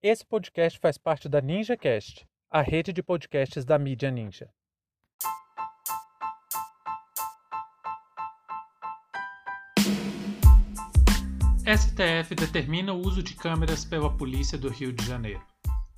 [0.00, 4.48] Esse podcast faz parte da NinjaCast, a rede de podcasts da mídia Ninja.
[11.66, 15.44] STF determina o uso de câmeras pela Polícia do Rio de Janeiro.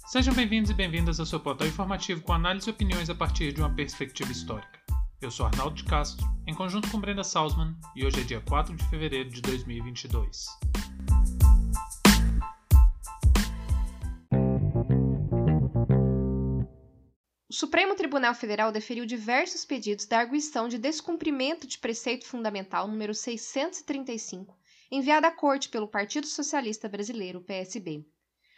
[0.07, 3.61] Sejam bem-vindos e bem-vindas ao seu portal informativo com análise e opiniões a partir de
[3.61, 4.81] uma perspectiva histórica.
[5.21, 8.75] Eu sou Arnaldo de Castro, em conjunto com Brenda Salzman, e hoje é dia 4
[8.75, 10.47] de fevereiro de 2022.
[17.51, 23.13] O Supremo Tribunal Federal deferiu diversos pedidos da arguição de descumprimento de preceito fundamental número
[23.13, 24.57] 635,
[24.89, 28.07] enviada à Corte pelo Partido Socialista Brasileiro, PSB.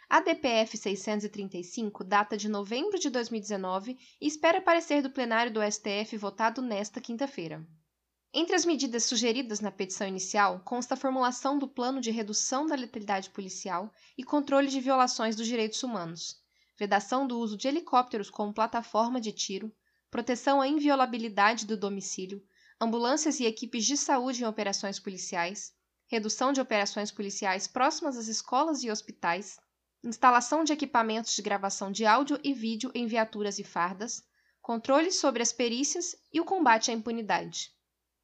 [0.07, 6.15] A DPF 635 data de novembro de 2019 e espera parecer do plenário do STF
[6.15, 7.65] votado nesta quinta-feira.
[8.31, 12.75] Entre as medidas sugeridas na petição inicial consta a formulação do plano de redução da
[12.75, 16.42] letalidade policial e controle de violações dos direitos humanos,
[16.77, 19.73] vedação do uso de helicópteros como plataforma de tiro,
[20.09, 22.43] proteção à inviolabilidade do domicílio,
[22.79, 25.73] ambulâncias e equipes de saúde em operações policiais,
[26.07, 29.57] redução de operações policiais próximas às escolas e hospitais,
[30.03, 34.23] instalação de equipamentos de gravação de áudio e vídeo em viaturas e fardas,
[34.61, 37.71] controle sobre as perícias e o combate à impunidade.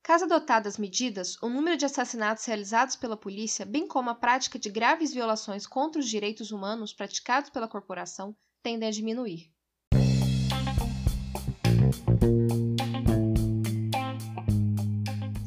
[0.01, 4.69] Caso adotadas medidas, o número de assassinatos realizados pela polícia, bem como a prática de
[4.69, 9.51] graves violações contra os direitos humanos praticados pela corporação, tendem a diminuir.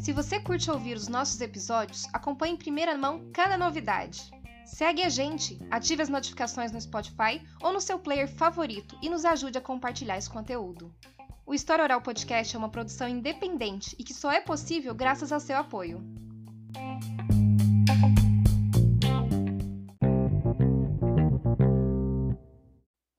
[0.02, 4.30] Se você curte ouvir os nossos episódios, acompanhe em primeira mão cada novidade.
[4.66, 9.24] Segue a gente, ative as notificações no Spotify ou no seu player favorito e nos
[9.24, 10.94] ajude a compartilhar esse conteúdo.
[11.52, 15.38] O História Oral Podcast é uma produção independente e que só é possível graças ao
[15.38, 16.02] seu apoio.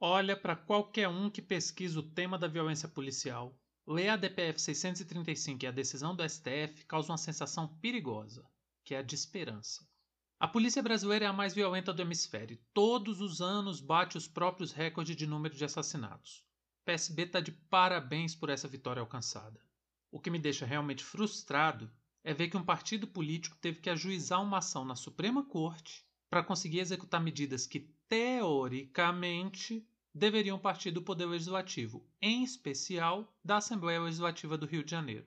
[0.02, 5.66] Olha para qualquer um que pesquisa o tema da violência policial, lê a DPF 635
[5.66, 8.44] e a decisão do STF causa uma sensação perigosa,
[8.84, 9.88] que é a de esperança.
[10.40, 12.59] A polícia brasileira é a mais violenta do hemisfério.
[12.74, 16.44] Todos os anos bate os próprios recordes de número de assassinatos.
[16.86, 19.60] PSB está de parabéns por essa vitória alcançada.
[20.12, 21.90] O que me deixa realmente frustrado
[22.24, 26.44] é ver que um partido político teve que ajuizar uma ação na Suprema Corte para
[26.44, 34.58] conseguir executar medidas que, teoricamente, deveriam partir do Poder Legislativo, em especial da Assembleia Legislativa
[34.58, 35.26] do Rio de Janeiro.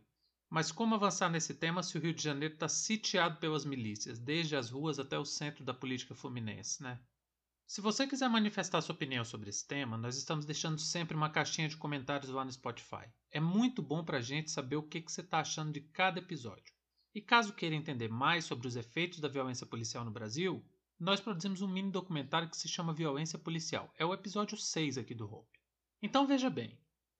[0.48, 4.54] Mas como avançar nesse tema se o Rio de Janeiro está sitiado pelas milícias, desde
[4.54, 7.00] as ruas até o centro da política fluminense, né?
[7.66, 11.68] Se você quiser manifestar sua opinião sobre esse tema, nós estamos deixando sempre uma caixinha
[11.68, 13.10] de comentários lá no Spotify.
[13.28, 16.20] É muito bom para a gente saber o que, que você está achando de cada
[16.20, 16.72] episódio.
[17.12, 20.64] E caso queira entender mais sobre os efeitos da violência policial no Brasil,
[20.98, 23.92] nós produzimos um mini documentário que se chama Violência Policial.
[23.98, 25.58] É o episódio 6 aqui do Hope.
[26.00, 26.78] Então veja bem,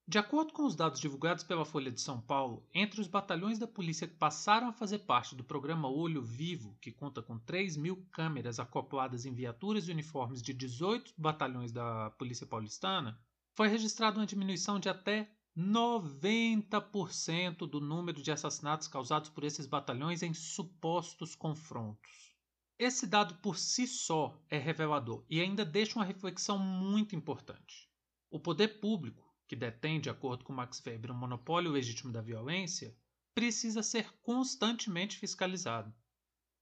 [0.08, 3.66] de acordo com os dados divulgados pela Folha de São Paulo, entre os batalhões da
[3.66, 8.06] polícia que passaram a fazer parte do programa Olho Vivo, que conta com 3 mil
[8.12, 13.20] câmeras acopladas em viaturas e uniformes de 18 batalhões da Polícia Paulistana,
[13.56, 15.28] foi registrada uma diminuição de até
[15.58, 22.32] 90% do número de assassinatos causados por esses batalhões em supostos confrontos.
[22.78, 27.90] Esse dado por si só é revelador e ainda deixa uma reflexão muito importante.
[28.30, 32.20] O poder público que detém, de acordo com Max Weber, o um monopólio legítimo da
[32.20, 32.96] violência,
[33.34, 35.94] precisa ser constantemente fiscalizado.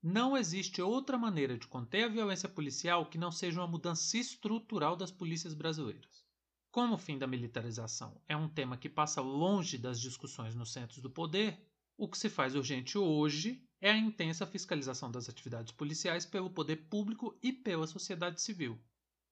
[0.02, 4.96] Não existe outra maneira de conter a violência policial que não seja uma mudança estrutural
[4.96, 6.24] das polícias brasileiras.
[6.70, 11.00] Como o fim da militarização é um tema que passa longe das discussões nos centros
[11.00, 11.58] do poder,
[11.96, 16.88] o que se faz urgente hoje é a intensa fiscalização das atividades policiais pelo poder
[16.88, 18.78] público e pela sociedade civil.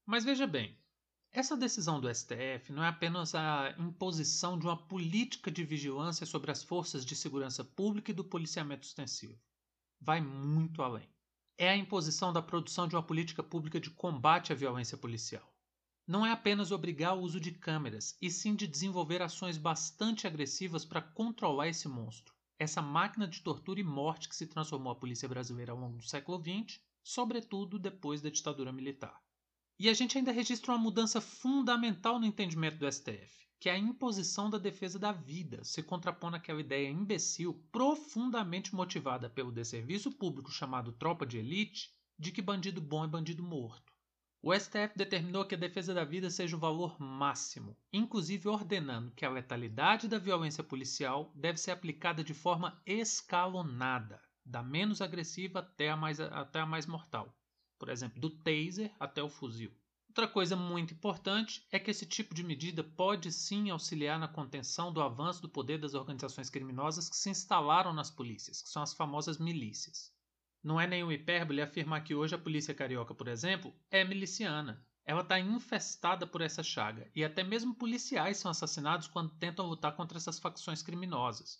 [0.06, 0.78] Mas veja bem,
[1.34, 6.50] essa decisão do STF não é apenas a imposição de uma política de vigilância sobre
[6.50, 9.40] as forças de segurança pública e do policiamento extensivo.
[9.98, 11.08] Vai muito além.
[11.56, 15.56] É a imposição da produção de uma política pública de combate à violência policial.
[16.06, 20.84] Não é apenas obrigar o uso de câmeras, e sim de desenvolver ações bastante agressivas
[20.84, 25.28] para controlar esse monstro, essa máquina de tortura e morte que se transformou a polícia
[25.28, 29.18] brasileira ao longo do século XX, sobretudo depois da ditadura militar.
[29.82, 33.76] E a gente ainda registra uma mudança fundamental no entendimento do STF, que é a
[33.76, 40.52] imposição da defesa da vida, se contrapondo àquela ideia imbecil, profundamente motivada pelo desserviço público
[40.52, 43.92] chamado tropa de elite, de que bandido bom é bandido morto.
[44.40, 49.26] O STF determinou que a defesa da vida seja o valor máximo, inclusive ordenando que
[49.26, 55.90] a letalidade da violência policial deve ser aplicada de forma escalonada, da menos agressiva até
[55.90, 57.36] a mais, até a mais mortal
[57.82, 59.72] por exemplo, do taser até o fuzil.
[60.08, 64.92] Outra coisa muito importante é que esse tipo de medida pode sim auxiliar na contenção
[64.92, 68.94] do avanço do poder das organizações criminosas que se instalaram nas polícias, que são as
[68.94, 70.12] famosas milícias.
[70.62, 74.86] Não é nenhum hipérbole afirmar que hoje a polícia carioca, por exemplo, é miliciana.
[75.04, 79.96] Ela está infestada por essa chaga, e até mesmo policiais são assassinados quando tentam lutar
[79.96, 81.58] contra essas facções criminosas.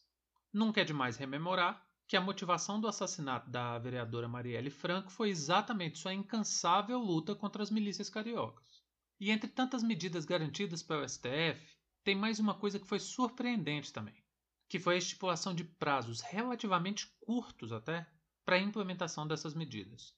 [0.52, 5.98] Nunca é demais rememorar que a motivação do assassinato da vereadora Marielle Franco foi exatamente
[5.98, 8.82] sua incansável luta contra as milícias cariocas.
[9.20, 14.22] E entre tantas medidas garantidas pelo STF, tem mais uma coisa que foi surpreendente também,
[14.68, 18.06] que foi a estipulação de prazos relativamente curtos até
[18.44, 20.12] para a implementação dessas medidas.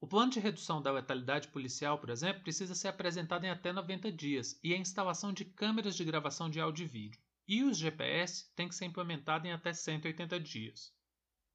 [0.00, 4.12] O plano de redução da letalidade policial, por exemplo, precisa ser apresentado em até 90
[4.12, 7.20] dias e a instalação de câmeras de gravação de áudio e vídeo.
[7.48, 10.92] E os GPS têm que ser implementados em até 180 dias.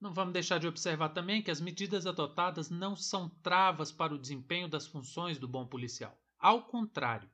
[0.03, 4.19] Não vamos deixar de observar também que as medidas adotadas não são travas para o
[4.19, 6.21] desempenho das funções do bom policial.
[6.38, 7.29] Ao contrário,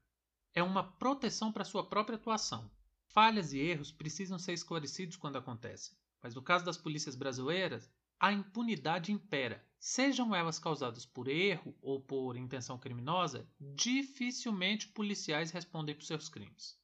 [0.54, 2.70] é uma proteção para sua própria atuação.
[3.08, 8.32] Falhas e erros precisam ser esclarecidos quando acontecem, mas no caso das polícias brasileiras, a
[8.32, 9.66] impunidade impera.
[9.80, 16.80] Sejam elas causadas por erro ou por intenção criminosa, dificilmente policiais respondem por seus crimes.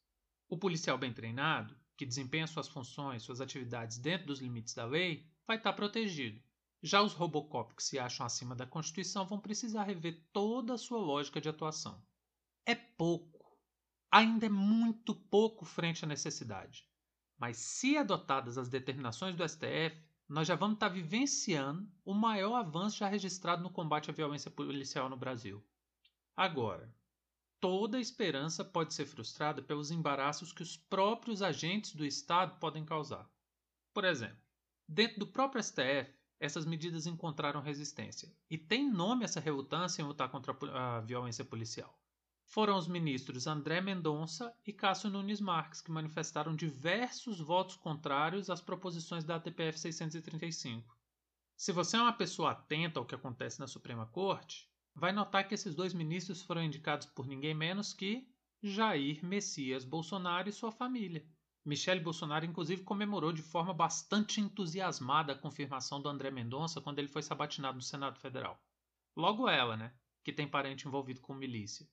[0.50, 5.30] O policial bem treinado, que desempenha suas funções, suas atividades dentro dos limites da lei,
[5.48, 6.42] vai estar protegido.
[6.82, 11.00] Já os Robocop que se acham acima da Constituição vão precisar rever toda a sua
[11.00, 12.02] lógica de atuação.
[12.66, 13.58] É pouco.
[14.12, 16.88] Ainda é muito pouco frente à necessidade.
[17.38, 22.98] Mas se adotadas as determinações do STF, nós já vamos estar vivenciando o maior avanço
[22.98, 25.64] já registrado no combate à violência policial no Brasil.
[26.36, 26.94] Agora,
[27.60, 33.30] toda esperança pode ser frustrada pelos embaraços que os próprios agentes do Estado podem causar.
[33.94, 34.45] Por exemplo,
[34.88, 38.32] Dentro do próprio STF, essas medidas encontraram resistência.
[38.50, 41.98] E tem nome essa relutância em lutar contra a violência policial.
[42.46, 48.62] Foram os ministros André Mendonça e Cássio Nunes Marques que manifestaram diversos votos contrários às
[48.62, 50.96] proposições da ATPF 635.
[51.58, 55.56] Se você é uma pessoa atenta ao que acontece na Suprema Corte, vai notar que
[55.56, 58.30] esses dois ministros foram indicados por ninguém menos que
[58.62, 61.26] Jair Messias Bolsonaro e sua família.
[61.66, 67.08] Michele Bolsonaro, inclusive, comemorou de forma bastante entusiasmada a confirmação do André Mendonça quando ele
[67.08, 68.64] foi sabatinado no Senado Federal.
[69.18, 69.92] Logo ela, né?
[70.24, 71.90] Que tem parente envolvido com milícia.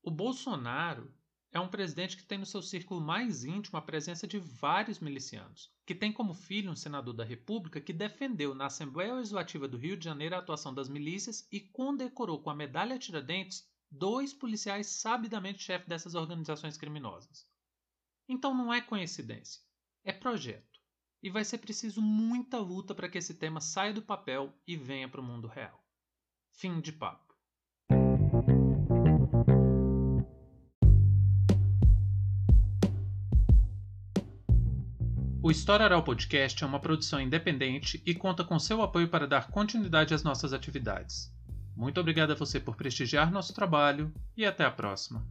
[0.00, 1.12] O Bolsonaro
[1.50, 5.72] é um presidente que tem no seu círculo mais íntimo a presença de vários milicianos,
[5.84, 9.96] que tem como filho um senador da República que defendeu na Assembleia Legislativa do Rio
[9.96, 15.64] de Janeiro a atuação das milícias e condecorou com a medalha Tiradentes dois policiais sabidamente
[15.64, 17.50] chefes dessas organizações criminosas.
[18.32, 19.60] Então não é coincidência,
[20.04, 20.78] é projeto.
[21.20, 25.08] E vai ser preciso muita luta para que esse tema saia do papel e venha
[25.08, 25.84] para o mundo real.
[26.52, 27.34] Fim de papo.
[35.42, 39.50] O História Oral Podcast é uma produção independente e conta com seu apoio para dar
[39.50, 41.34] continuidade às nossas atividades.
[41.74, 45.26] Muito obrigado a você por prestigiar nosso trabalho e até a próxima.